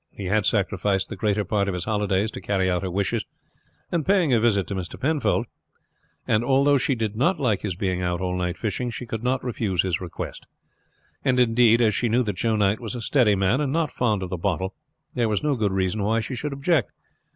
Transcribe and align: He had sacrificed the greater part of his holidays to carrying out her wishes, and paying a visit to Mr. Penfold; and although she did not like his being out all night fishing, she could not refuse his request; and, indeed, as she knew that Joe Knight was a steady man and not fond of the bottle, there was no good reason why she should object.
He 0.17 0.25
had 0.25 0.47
sacrificed 0.47 1.09
the 1.09 1.15
greater 1.15 1.45
part 1.45 1.67
of 1.67 1.75
his 1.75 1.85
holidays 1.85 2.31
to 2.31 2.41
carrying 2.41 2.71
out 2.71 2.81
her 2.81 2.89
wishes, 2.89 3.23
and 3.91 4.03
paying 4.03 4.33
a 4.33 4.39
visit 4.39 4.65
to 4.65 4.73
Mr. 4.73 4.99
Penfold; 4.99 5.45
and 6.25 6.43
although 6.43 6.79
she 6.79 6.95
did 6.95 7.15
not 7.15 7.39
like 7.39 7.61
his 7.61 7.75
being 7.75 8.01
out 8.01 8.19
all 8.19 8.35
night 8.35 8.57
fishing, 8.57 8.89
she 8.89 9.05
could 9.05 9.21
not 9.23 9.43
refuse 9.43 9.83
his 9.83 10.01
request; 10.01 10.47
and, 11.23 11.39
indeed, 11.39 11.83
as 11.83 11.93
she 11.93 12.09
knew 12.09 12.23
that 12.23 12.37
Joe 12.37 12.55
Knight 12.55 12.79
was 12.79 12.95
a 12.95 13.01
steady 13.01 13.35
man 13.35 13.61
and 13.61 13.71
not 13.71 13.91
fond 13.91 14.23
of 14.23 14.31
the 14.31 14.37
bottle, 14.37 14.73
there 15.13 15.29
was 15.29 15.43
no 15.43 15.53
good 15.55 15.71
reason 15.71 16.01
why 16.01 16.19
she 16.19 16.33
should 16.33 16.51
object. 16.51 16.91